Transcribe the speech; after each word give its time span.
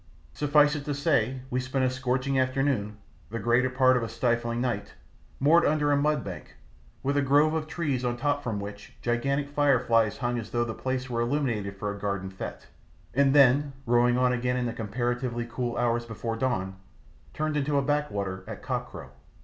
Suffice 0.33 0.75
it 0.75 0.83
to 0.85 0.95
say 0.95 1.41
we 1.51 1.59
spent 1.59 1.85
a 1.85 1.89
scorching 1.91 2.39
afternoon, 2.39 2.97
the 3.29 3.37
greater 3.37 3.69
part 3.69 3.95
of 3.97 4.01
a 4.01 4.09
stifling 4.09 4.59
night 4.59 4.95
moored 5.39 5.63
under 5.63 5.91
a 5.91 5.95
mud 5.95 6.23
bank 6.23 6.55
with 7.03 7.17
a 7.17 7.21
grove 7.21 7.53
of 7.53 7.67
trees 7.67 8.03
on 8.03 8.17
top 8.17 8.41
from 8.41 8.59
which 8.59 8.97
gigantic 9.03 9.47
fire 9.47 9.79
flies 9.79 10.17
hung 10.17 10.39
as 10.39 10.49
though 10.49 10.63
the 10.65 10.73
place 10.73 11.07
were 11.07 11.21
illuminated 11.21 11.77
for 11.77 11.91
a 11.95 11.99
garden 11.99 12.31
fete, 12.31 12.65
and 13.13 13.35
then, 13.35 13.73
rowing 13.85 14.17
on 14.17 14.33
again 14.33 14.57
in 14.57 14.65
the 14.65 14.73
comparatively 14.73 15.47
cool 15.47 15.77
hours 15.77 16.03
before 16.07 16.35
dawn, 16.35 16.77
turned 17.31 17.55
into 17.55 17.77
a 17.77 17.83
backwater 17.83 18.43
at 18.47 18.63
cock 18.63 18.89
crow. 18.89 19.11